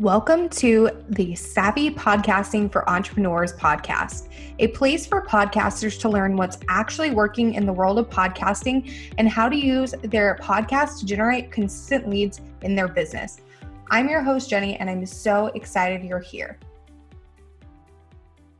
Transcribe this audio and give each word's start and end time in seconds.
Welcome 0.00 0.48
to 0.48 0.88
the 1.10 1.34
Savvy 1.34 1.90
Podcasting 1.90 2.72
for 2.72 2.88
Entrepreneurs 2.88 3.52
podcast, 3.52 4.28
a 4.58 4.68
place 4.68 5.04
for 5.04 5.26
podcasters 5.26 6.00
to 6.00 6.08
learn 6.08 6.38
what's 6.38 6.56
actually 6.70 7.10
working 7.10 7.52
in 7.52 7.66
the 7.66 7.72
world 7.74 7.98
of 7.98 8.08
podcasting 8.08 8.90
and 9.18 9.28
how 9.28 9.46
to 9.46 9.54
use 9.54 9.94
their 10.04 10.38
podcast 10.40 11.00
to 11.00 11.04
generate 11.04 11.52
consistent 11.52 12.08
leads 12.08 12.40
in 12.62 12.74
their 12.74 12.88
business. 12.88 13.42
I'm 13.90 14.08
your 14.08 14.22
host, 14.22 14.48
Jenny, 14.48 14.74
and 14.76 14.88
I'm 14.88 15.04
so 15.04 15.48
excited 15.48 16.02
you're 16.02 16.18
here. 16.18 16.58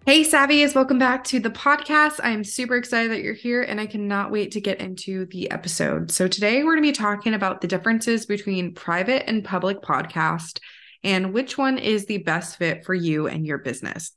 Hey, 0.05 0.25
Savvies, 0.25 0.75
welcome 0.75 0.99
back 0.99 1.25
to 1.25 1.41
the 1.41 1.49
podcast. 1.49 2.21
I'm 2.23 2.45
super 2.45 2.77
excited 2.77 3.13
that 3.13 3.23
you're 3.23 3.33
here 3.33 3.63
and 3.63 3.81
I 3.81 3.87
cannot 3.87 4.31
wait 4.31 4.51
to 4.53 4.61
get 4.61 4.79
into 4.83 5.25
the 5.25 5.51
episode. 5.51 6.11
So, 6.11 6.29
today 6.29 6.65
we're 6.65 6.75
going 6.75 6.85
to 6.85 6.89
be 6.91 6.93
talking 6.93 7.33
about 7.33 7.63
the 7.63 7.69
differences 7.69 8.27
between 8.27 8.75
private 8.75 9.27
and 9.27 9.43
public 9.43 9.81
podcast 9.81 10.59
and 11.03 11.33
which 11.33 11.57
one 11.57 11.79
is 11.79 12.07
the 12.07 12.19
best 12.19 12.57
fit 12.57 12.85
for 12.85 12.95
you 12.95 13.27
and 13.27 13.47
your 13.47 13.59
business. 13.59 14.13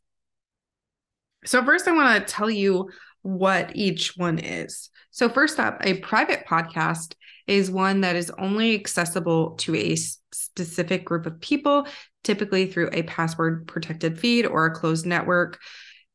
So, 1.46 1.64
first, 1.64 1.88
I 1.88 1.92
want 1.92 2.26
to 2.26 2.34
tell 2.34 2.50
you 2.50 2.90
what 3.22 3.76
each 3.76 4.16
one 4.16 4.40
is. 4.40 4.90
So, 5.12 5.30
first 5.30 5.60
up, 5.60 5.78
a 5.82 6.00
private 6.00 6.46
podcast 6.48 7.16
is 7.48 7.70
one 7.70 8.02
that 8.02 8.16
is 8.16 8.32
only 8.38 8.76
accessible 8.76 9.52
to 9.52 9.76
a 9.76 9.96
specific 9.96 11.04
group 11.06 11.26
of 11.26 11.42
people, 11.42 11.88
typically 12.24 12.68
through 12.68 12.90
a 12.94 13.04
password 13.04 13.68
protected 13.68 14.18
feed 14.18 14.46
or 14.46 14.66
a 14.66 14.74
closed 14.74 15.06
network. 15.06 15.60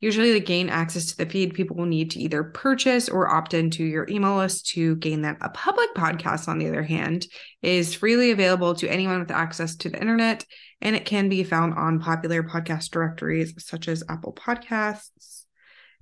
Usually, 0.01 0.33
to 0.33 0.41
gain 0.41 0.69
access 0.69 1.07
to 1.07 1.17
the 1.17 1.27
feed, 1.27 1.55
people 1.55 1.77
will 1.77 1.87
need 1.87 2.13
to 2.13 2.21
either 2.21 2.45
purchase 2.45 3.09
or 3.09 3.29
opt 3.29 3.53
into 3.53 3.85
your 3.85 4.07
email 4.09 4.37
list 4.37 4.69
to 4.71 4.95
gain 4.97 5.23
them. 5.23 5.37
A 5.41 5.49
public 5.49 5.93
podcast, 5.95 6.47
on 6.47 6.59
the 6.59 6.69
other 6.69 6.85
hand, 6.85 7.27
is 7.63 7.95
freely 7.95 8.31
available 8.31 8.75
to 8.77 8.89
anyone 8.89 9.19
with 9.19 9.33
access 9.33 9.75
to 9.77 9.89
the 9.89 10.01
internet, 10.01 10.45
and 10.81 10.95
it 10.95 11.05
can 11.05 11.29
be 11.29 11.43
found 11.43 11.75
on 11.75 11.99
popular 11.99 12.45
podcast 12.45 12.91
directories 12.91 13.55
such 13.59 13.89
as 13.89 14.05
Apple 14.09 14.33
Podcasts 14.33 15.45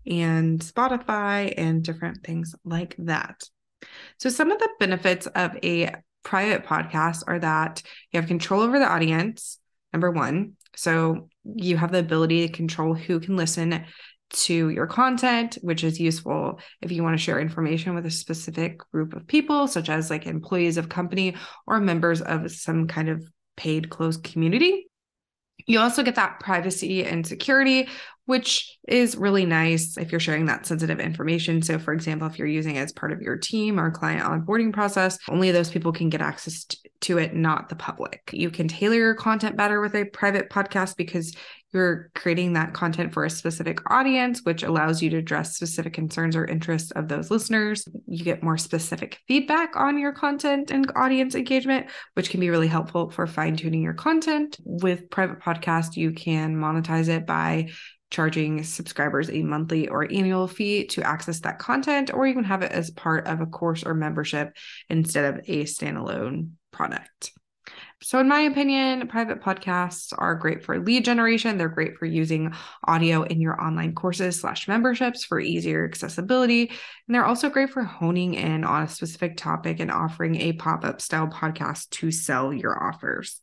and 0.06 0.60
Spotify 0.60 1.54
and 1.56 1.82
different 1.82 2.22
things 2.22 2.54
like 2.64 2.94
that. 2.98 3.44
So, 4.18 4.28
some 4.28 4.50
of 4.50 4.58
the 4.58 4.68
benefits 4.78 5.26
of 5.26 5.56
a 5.62 5.94
private 6.22 6.64
podcast 6.64 7.22
are 7.26 7.38
that 7.38 7.82
you 8.12 8.20
have 8.20 8.28
control 8.28 8.60
over 8.60 8.78
the 8.78 8.90
audience, 8.90 9.58
number 9.92 10.10
one. 10.10 10.54
So, 10.74 11.28
you 11.44 11.76
have 11.76 11.92
the 11.92 11.98
ability 11.98 12.46
to 12.46 12.52
control 12.52 12.94
who 12.94 13.20
can 13.20 13.36
listen 13.36 13.86
to 14.30 14.70
your 14.70 14.86
content, 14.86 15.56
which 15.62 15.84
is 15.84 16.00
useful 16.00 16.60
if 16.82 16.90
you 16.90 17.02
want 17.02 17.16
to 17.16 17.22
share 17.22 17.40
information 17.40 17.94
with 17.94 18.06
a 18.06 18.10
specific 18.10 18.78
group 18.92 19.14
of 19.14 19.26
people, 19.26 19.68
such 19.68 19.88
as 19.88 20.10
like 20.10 20.26
employees 20.26 20.76
of 20.76 20.88
company 20.88 21.36
or 21.66 21.80
members 21.80 22.20
of 22.20 22.50
some 22.50 22.88
kind 22.88 23.08
of 23.08 23.24
paid 23.56 23.88
closed 23.88 24.24
community. 24.24 24.88
You 25.66 25.80
also 25.80 26.02
get 26.02 26.16
that 26.16 26.38
privacy 26.40 27.04
and 27.04 27.26
security, 27.26 27.88
which 28.26 28.78
is 28.86 29.16
really 29.16 29.46
nice 29.46 29.96
if 29.96 30.12
you're 30.12 30.20
sharing 30.20 30.46
that 30.46 30.66
sensitive 30.66 31.00
information. 31.00 31.62
So, 31.62 31.78
for 31.78 31.92
example, 31.92 32.28
if 32.28 32.38
you're 32.38 32.46
using 32.46 32.76
it 32.76 32.80
as 32.80 32.92
part 32.92 33.12
of 33.12 33.22
your 33.22 33.36
team 33.36 33.80
or 33.80 33.90
client 33.90 34.22
onboarding 34.22 34.72
process, 34.72 35.18
only 35.28 35.50
those 35.50 35.70
people 35.70 35.92
can 35.92 36.08
get 36.08 36.20
access 36.20 36.66
to 37.06 37.18
it, 37.18 37.34
not 37.34 37.68
the 37.68 37.76
public. 37.76 38.30
You 38.32 38.50
can 38.50 38.68
tailor 38.68 38.96
your 38.96 39.14
content 39.14 39.56
better 39.56 39.80
with 39.80 39.94
a 39.94 40.04
private 40.04 40.50
podcast 40.50 40.96
because 40.96 41.34
you're 41.72 42.10
creating 42.14 42.54
that 42.54 42.72
content 42.72 43.12
for 43.12 43.24
a 43.24 43.30
specific 43.30 43.80
audience, 43.90 44.40
which 44.44 44.62
allows 44.62 45.02
you 45.02 45.10
to 45.10 45.18
address 45.18 45.56
specific 45.56 45.92
concerns 45.92 46.34
or 46.34 46.44
interests 46.44 46.90
of 46.92 47.08
those 47.08 47.30
listeners. 47.30 47.86
You 48.06 48.24
get 48.24 48.42
more 48.42 48.56
specific 48.56 49.18
feedback 49.28 49.76
on 49.76 49.98
your 49.98 50.12
content 50.12 50.70
and 50.70 50.90
audience 50.96 51.34
engagement, 51.34 51.86
which 52.14 52.30
can 52.30 52.40
be 52.40 52.50
really 52.50 52.68
helpful 52.68 53.10
for 53.10 53.26
fine 53.26 53.56
tuning 53.56 53.82
your 53.82 53.94
content. 53.94 54.56
With 54.64 55.10
private 55.10 55.40
podcast, 55.40 55.96
you 55.96 56.12
can 56.12 56.56
monetize 56.56 57.08
it 57.08 57.26
by 57.26 57.68
charging 58.10 58.62
subscribers 58.62 59.30
a 59.30 59.42
monthly 59.42 59.88
or 59.88 60.04
annual 60.04 60.46
fee 60.46 60.86
to 60.86 61.02
access 61.02 61.40
that 61.40 61.58
content, 61.58 62.12
or 62.12 62.26
you 62.26 62.34
can 62.34 62.44
have 62.44 62.62
it 62.62 62.72
as 62.72 62.90
part 62.90 63.26
of 63.26 63.40
a 63.40 63.46
course 63.46 63.84
or 63.84 63.94
membership 63.94 64.56
instead 64.88 65.34
of 65.34 65.44
a 65.48 65.64
standalone 65.64 66.50
product. 66.70 67.32
So, 68.02 68.20
in 68.20 68.28
my 68.28 68.40
opinion, 68.40 69.08
private 69.08 69.40
podcasts 69.40 70.12
are 70.16 70.34
great 70.34 70.62
for 70.62 70.78
lead 70.78 71.04
generation. 71.04 71.56
They're 71.56 71.68
great 71.68 71.96
for 71.96 72.04
using 72.04 72.52
audio 72.84 73.22
in 73.22 73.40
your 73.40 73.60
online 73.60 73.94
courses 73.94 74.40
slash 74.40 74.68
memberships 74.68 75.24
for 75.24 75.40
easier 75.40 75.84
accessibility. 75.84 76.68
And 76.68 77.14
they're 77.14 77.24
also 77.24 77.48
great 77.48 77.70
for 77.70 77.82
honing 77.82 78.34
in 78.34 78.64
on 78.64 78.82
a 78.82 78.88
specific 78.88 79.36
topic 79.36 79.80
and 79.80 79.90
offering 79.90 80.36
a 80.36 80.52
pop 80.52 80.84
up 80.84 81.00
style 81.00 81.28
podcast 81.28 81.90
to 81.90 82.10
sell 82.10 82.52
your 82.52 82.80
offers. 82.80 83.40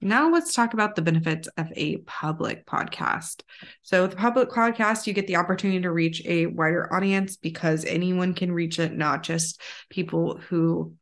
Now 0.00 0.30
let's 0.30 0.54
talk 0.54 0.72
about 0.72 0.96
the 0.96 1.02
benefits 1.02 1.48
of 1.58 1.70
a 1.76 1.98
public 1.98 2.66
podcast. 2.66 3.42
So, 3.82 4.02
with 4.02 4.16
public 4.16 4.48
podcast, 4.48 5.06
you 5.06 5.12
get 5.12 5.26
the 5.26 5.36
opportunity 5.36 5.82
to 5.82 5.90
reach 5.90 6.22
a 6.24 6.46
wider 6.46 6.92
audience 6.92 7.36
because 7.36 7.84
anyone 7.84 8.34
can 8.34 8.50
reach 8.50 8.78
it, 8.78 8.96
not 8.96 9.22
just 9.22 9.60
people 9.90 10.38
who 10.48 10.94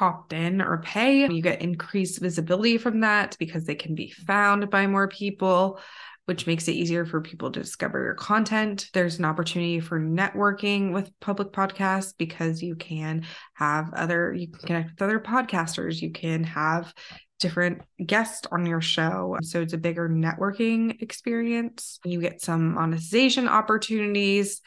opt 0.00 0.32
in 0.32 0.60
or 0.60 0.78
pay. 0.78 1.28
You 1.28 1.42
get 1.42 1.62
increased 1.62 2.20
visibility 2.20 2.78
from 2.78 3.00
that 3.00 3.36
because 3.38 3.64
they 3.64 3.74
can 3.74 3.94
be 3.94 4.10
found 4.10 4.68
by 4.70 4.86
more 4.86 5.08
people, 5.08 5.78
which 6.26 6.46
makes 6.46 6.68
it 6.68 6.72
easier 6.72 7.04
for 7.04 7.20
people 7.20 7.50
to 7.50 7.60
discover 7.60 8.02
your 8.02 8.14
content. 8.14 8.88
There's 8.94 9.18
an 9.18 9.24
opportunity 9.24 9.80
for 9.80 10.00
networking 10.00 10.92
with 10.92 11.12
public 11.20 11.52
podcasts 11.52 12.14
because 12.16 12.62
you 12.62 12.76
can 12.76 13.26
have 13.54 13.92
other, 13.92 14.32
you 14.32 14.48
can 14.48 14.66
connect 14.66 14.90
with 14.92 15.02
other 15.02 15.20
podcasters, 15.20 16.00
you 16.00 16.10
can 16.10 16.44
have 16.44 16.94
different 17.40 17.82
guests 18.04 18.46
on 18.50 18.64
your 18.64 18.80
show. 18.80 19.36
So 19.42 19.60
it's 19.60 19.74
a 19.74 19.78
bigger 19.78 20.08
networking 20.08 21.02
experience. 21.02 21.98
You 22.04 22.20
get 22.20 22.40
some 22.40 22.74
monetization 22.74 23.48
opportunities 23.48 24.62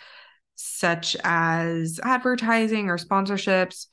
such 0.56 1.16
as 1.24 2.00
advertising 2.04 2.90
or 2.90 2.98
sponsorships 2.98 3.88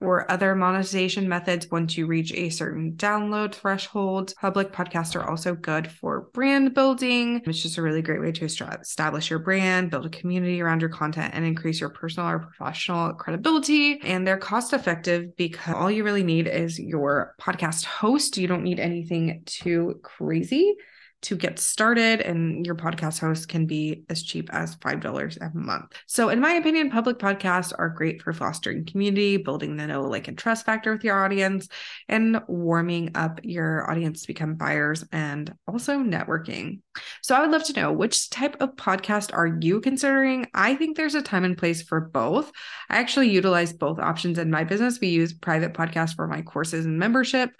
or 0.00 0.30
other 0.30 0.54
monetization 0.54 1.28
methods 1.28 1.68
once 1.70 1.96
you 1.96 2.06
reach 2.06 2.32
a 2.32 2.50
certain 2.50 2.92
download 2.92 3.54
threshold. 3.54 4.32
Public 4.40 4.72
podcasts 4.72 5.16
are 5.16 5.28
also 5.28 5.54
good 5.54 5.90
for 5.90 6.28
brand 6.32 6.74
building. 6.74 7.42
It's 7.44 7.62
just 7.62 7.78
a 7.78 7.82
really 7.82 8.02
great 8.02 8.20
way 8.20 8.32
to 8.32 8.44
establish 8.44 9.30
your 9.30 9.40
brand, 9.40 9.90
build 9.90 10.06
a 10.06 10.10
community 10.10 10.60
around 10.60 10.80
your 10.80 10.90
content, 10.90 11.34
and 11.34 11.44
increase 11.44 11.80
your 11.80 11.90
personal 11.90 12.28
or 12.28 12.38
professional 12.38 13.12
credibility. 13.14 14.00
And 14.02 14.26
they're 14.26 14.38
cost 14.38 14.72
effective 14.72 15.36
because 15.36 15.74
all 15.74 15.90
you 15.90 16.04
really 16.04 16.22
need 16.22 16.46
is 16.46 16.78
your 16.78 17.34
podcast 17.40 17.84
host. 17.84 18.38
You 18.38 18.46
don't 18.46 18.64
need 18.64 18.80
anything 18.80 19.42
too 19.46 20.00
crazy 20.02 20.76
to 21.22 21.36
get 21.36 21.58
started, 21.58 22.20
and 22.20 22.64
your 22.64 22.74
podcast 22.74 23.18
host 23.18 23.48
can 23.48 23.66
be 23.66 24.04
as 24.08 24.22
cheap 24.22 24.48
as 24.52 24.76
$5 24.76 25.38
a 25.40 25.56
month. 25.56 25.92
So, 26.06 26.28
in 26.28 26.40
my 26.40 26.52
opinion, 26.52 26.90
public 26.90 27.18
podcasts 27.18 27.72
are 27.76 27.88
great 27.88 28.22
for 28.22 28.32
fostering 28.32 28.84
community, 28.84 29.36
building 29.36 29.76
the 29.76 29.86
know, 29.86 30.02
like, 30.02 30.28
and 30.28 30.38
trust 30.38 30.64
factor 30.64 30.92
with 30.92 31.02
your 31.02 31.24
audience, 31.24 31.68
and 32.08 32.40
warming 32.46 33.10
up 33.14 33.40
your 33.42 33.90
audience 33.90 34.22
to 34.22 34.28
become 34.28 34.54
buyers 34.54 35.04
and 35.10 35.52
also 35.66 35.98
networking. 35.98 36.80
So, 37.22 37.34
I 37.34 37.40
would 37.40 37.50
love 37.50 37.64
to 37.64 37.80
know 37.80 37.92
which 37.92 38.30
type 38.30 38.56
of 38.60 38.76
podcast 38.76 39.34
are 39.34 39.58
you 39.60 39.80
considering? 39.80 40.46
I 40.54 40.76
think 40.76 40.96
there's 40.96 41.16
a 41.16 41.22
time 41.22 41.44
and 41.44 41.58
place 41.58 41.82
for 41.82 42.00
both. 42.00 42.52
I 42.88 42.98
actually 42.98 43.30
utilize 43.30 43.72
both 43.72 43.98
options 43.98 44.38
in 44.38 44.50
my 44.50 44.64
business. 44.64 45.00
We 45.00 45.08
use 45.08 45.32
private 45.32 45.74
podcasts 45.74 46.14
for 46.14 46.26
my 46.28 46.42
courses 46.42 46.86
and 46.86 46.98
membership, 46.98 47.50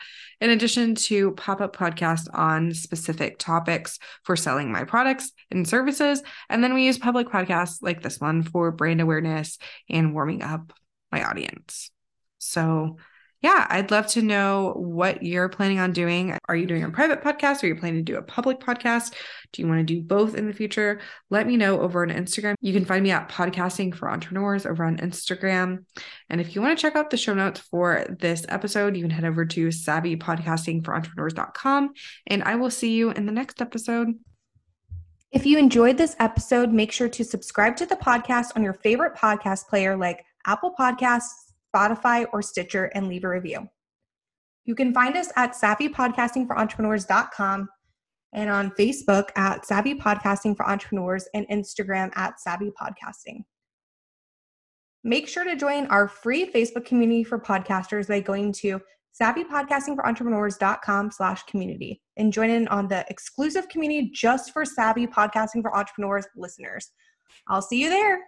in 0.40 0.50
addition 0.50 0.94
to 0.94 1.32
pop 1.32 1.60
up 1.60 1.74
podcasts 1.74 2.28
on 2.32 2.72
specific 2.72 3.38
topics 3.48 3.98
for 4.24 4.36
selling 4.36 4.70
my 4.70 4.84
products 4.84 5.32
and 5.50 5.66
services. 5.66 6.22
And 6.50 6.62
then 6.62 6.74
we 6.74 6.84
use 6.84 6.98
public 6.98 7.28
podcasts 7.28 7.78
like 7.80 8.02
this 8.02 8.20
one 8.20 8.42
for 8.42 8.70
brand 8.70 9.00
awareness 9.00 9.58
and 9.88 10.12
warming 10.12 10.42
up 10.42 10.72
my 11.10 11.24
audience. 11.24 11.90
So, 12.38 12.98
yeah, 13.40 13.68
I'd 13.70 13.92
love 13.92 14.08
to 14.08 14.20
know 14.20 14.72
what 14.76 15.22
you're 15.22 15.48
planning 15.48 15.78
on 15.78 15.92
doing. 15.92 16.36
Are 16.48 16.56
you 16.56 16.66
doing 16.66 16.82
a 16.82 16.90
private 16.90 17.22
podcast? 17.22 17.62
Are 17.62 17.68
you 17.68 17.76
planning 17.76 18.04
to 18.04 18.12
do 18.12 18.18
a 18.18 18.22
public 18.22 18.58
podcast? 18.58 19.14
Do 19.52 19.62
you 19.62 19.68
want 19.68 19.78
to 19.78 19.84
do 19.84 20.02
both 20.02 20.34
in 20.34 20.48
the 20.48 20.52
future? 20.52 21.00
Let 21.30 21.46
me 21.46 21.56
know 21.56 21.80
over 21.80 22.02
on 22.02 22.10
Instagram. 22.10 22.54
You 22.60 22.72
can 22.72 22.84
find 22.84 23.04
me 23.04 23.12
at 23.12 23.28
Podcasting 23.28 23.94
for 23.94 24.10
Entrepreneurs 24.10 24.66
over 24.66 24.84
on 24.84 24.96
Instagram. 24.96 25.84
And 26.28 26.40
if 26.40 26.56
you 26.56 26.62
want 26.62 26.76
to 26.76 26.82
check 26.82 26.96
out 26.96 27.10
the 27.10 27.16
show 27.16 27.32
notes 27.32 27.60
for 27.60 28.04
this 28.18 28.44
episode, 28.48 28.96
you 28.96 29.02
can 29.02 29.10
head 29.10 29.24
over 29.24 29.44
to 29.44 29.68
savvypodcastingforentrepreneurs.com. 29.68 31.92
And 32.26 32.42
I 32.42 32.56
will 32.56 32.70
see 32.70 32.94
you 32.94 33.10
in 33.10 33.26
the 33.26 33.32
next 33.32 33.62
episode. 33.62 34.14
If 35.30 35.46
you 35.46 35.58
enjoyed 35.58 35.96
this 35.96 36.16
episode, 36.18 36.72
make 36.72 36.90
sure 36.90 37.08
to 37.10 37.22
subscribe 37.22 37.76
to 37.76 37.86
the 37.86 37.96
podcast 37.96 38.46
on 38.56 38.64
your 38.64 38.72
favorite 38.72 39.14
podcast 39.14 39.68
player 39.68 39.96
like 39.96 40.24
Apple 40.44 40.74
Podcasts. 40.76 41.47
Spotify, 41.74 42.26
or 42.32 42.42
Stitcher 42.42 42.90
and 42.94 43.08
leave 43.08 43.24
a 43.24 43.28
review. 43.28 43.68
You 44.64 44.74
can 44.74 44.92
find 44.92 45.16
us 45.16 45.32
at 45.36 45.54
savvypodcastingforentrepreneurs.com 45.54 47.68
and 48.34 48.50
on 48.50 48.70
Facebook 48.72 49.30
at 49.36 49.64
Savvy 49.64 49.94
Podcasting 49.94 50.56
for 50.56 50.68
Entrepreneurs 50.68 51.28
and 51.34 51.48
Instagram 51.48 52.10
at 52.16 52.40
Savvy 52.40 52.70
Podcasting. 52.80 53.44
Make 55.04 55.28
sure 55.28 55.44
to 55.44 55.56
join 55.56 55.86
our 55.86 56.08
free 56.08 56.50
Facebook 56.50 56.84
community 56.84 57.24
for 57.24 57.38
podcasters 57.38 58.08
by 58.08 58.20
going 58.20 58.52
to 58.54 58.80
savvypodcastingforentrepreneurs.com 59.20 61.10
slash 61.10 61.42
community 61.44 62.00
and 62.16 62.32
join 62.32 62.50
in 62.50 62.68
on 62.68 62.88
the 62.88 63.04
exclusive 63.08 63.68
community 63.68 64.10
just 64.14 64.52
for 64.52 64.64
savvy 64.64 65.06
podcasting 65.06 65.62
for 65.62 65.76
entrepreneurs 65.76 66.26
listeners. 66.36 66.90
I'll 67.48 67.62
see 67.62 67.82
you 67.82 67.88
there. 67.88 68.20